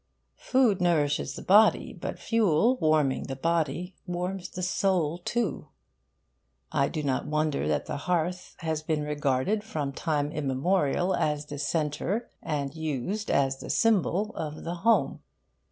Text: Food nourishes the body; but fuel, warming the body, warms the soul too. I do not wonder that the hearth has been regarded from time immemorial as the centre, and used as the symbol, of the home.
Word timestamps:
Food 0.39 0.81
nourishes 0.81 1.35
the 1.35 1.43
body; 1.43 1.93
but 1.93 2.17
fuel, 2.17 2.77
warming 2.81 3.25
the 3.25 3.35
body, 3.35 3.93
warms 4.07 4.49
the 4.49 4.63
soul 4.63 5.19
too. 5.19 5.67
I 6.71 6.87
do 6.89 7.03
not 7.03 7.27
wonder 7.27 7.67
that 7.67 7.85
the 7.85 7.97
hearth 7.97 8.55
has 8.61 8.81
been 8.81 9.03
regarded 9.03 9.63
from 9.63 9.91
time 9.93 10.31
immemorial 10.31 11.13
as 11.15 11.45
the 11.45 11.59
centre, 11.59 12.31
and 12.41 12.73
used 12.75 13.29
as 13.29 13.59
the 13.59 13.69
symbol, 13.69 14.31
of 14.35 14.63
the 14.63 14.77
home. 14.77 15.21